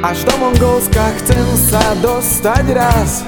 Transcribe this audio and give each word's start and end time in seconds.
Až 0.00 0.24
do 0.24 0.32
Mongolska 0.40 1.12
chcem 1.20 1.44
sa 1.60 1.92
dostať 2.00 2.64
raz. 2.72 3.20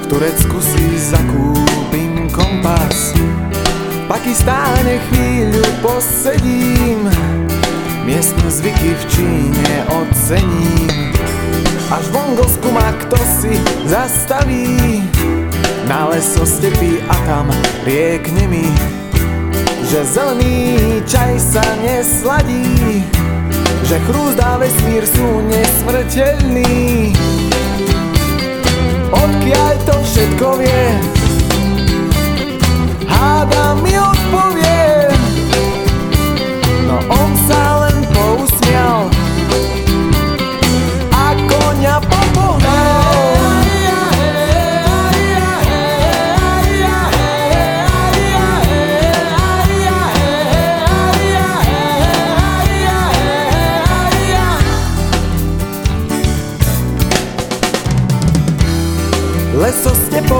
V 0.00 0.04
Turecku 0.08 0.56
si 0.56 0.96
zakúpim 0.96 2.24
kompas. 2.32 3.12
V 3.12 4.08
Pakistáne 4.08 4.96
chvíľu 5.12 5.60
posedím. 5.84 7.04
Miestne 8.08 8.48
zvyky 8.48 8.96
v 8.96 9.02
Číne 9.12 9.72
ocením. 9.92 11.12
Až 11.92 12.08
v 12.08 12.12
Mongolsku 12.16 12.68
ma 12.72 12.88
kto 13.04 13.20
si 13.44 13.52
zastaví. 13.84 15.04
Na 15.84 16.08
leso 16.08 16.48
stepy 16.48 17.04
a 17.12 17.16
tam 17.28 17.52
riekne 17.84 18.48
mi 18.48 18.72
Že 19.84 20.00
zelený 20.16 20.56
čaj 21.04 21.36
sa 21.36 21.64
nesladí 21.84 23.04
že 23.84 24.00
chrúzdá 24.08 24.56
vesmír 24.56 25.04
sú 25.04 25.44
nesmrteľní 25.44 27.12
Odkiaľ 29.12 29.72
to 29.84 29.96
všetko 30.00 30.46
vie 30.58 31.23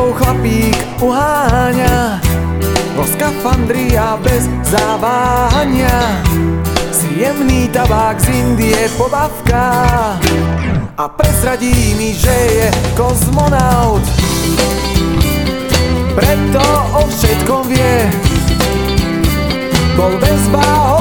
Stepou 0.04 0.20
chlapík 0.20 0.76
uháňa. 1.00 2.20
Vo 2.92 3.08
skafandri 3.08 3.96
a 3.96 4.20
bez 4.20 4.44
zaváhania. 4.68 6.20
Si 6.92 7.08
jemný 7.24 7.72
tabák 7.72 8.20
z 8.20 8.28
Indie 8.28 8.84
pobavka. 9.00 9.64
A 11.00 11.04
prezradí 11.08 11.96
mi, 11.96 12.12
že 12.12 12.36
je 12.36 12.68
kozmonaut. 12.92 14.04
Preto 16.12 16.64
o 17.00 17.08
všetkom 17.08 17.72
vie. 17.72 17.96
Bol 19.96 20.20
bez 20.20 20.42
váho 20.52 21.00